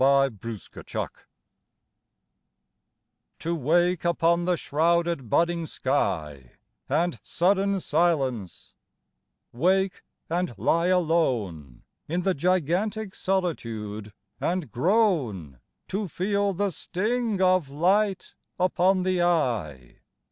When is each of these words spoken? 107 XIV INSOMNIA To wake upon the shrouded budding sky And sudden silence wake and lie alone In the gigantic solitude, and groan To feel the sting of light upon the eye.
107 0.01 0.83
XIV 0.83 0.83
INSOMNIA 0.97 1.09
To 3.37 3.53
wake 3.53 4.03
upon 4.03 4.45
the 4.45 4.57
shrouded 4.57 5.29
budding 5.29 5.67
sky 5.67 6.53
And 6.89 7.19
sudden 7.21 7.79
silence 7.79 8.73
wake 9.53 10.01
and 10.27 10.57
lie 10.57 10.87
alone 10.87 11.83
In 12.07 12.23
the 12.23 12.33
gigantic 12.33 13.13
solitude, 13.13 14.11
and 14.39 14.71
groan 14.71 15.59
To 15.89 16.07
feel 16.07 16.53
the 16.53 16.71
sting 16.71 17.39
of 17.39 17.69
light 17.69 18.33
upon 18.57 19.03
the 19.03 19.21
eye. 19.21 19.97